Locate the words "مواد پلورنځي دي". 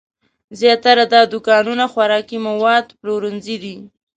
2.47-3.75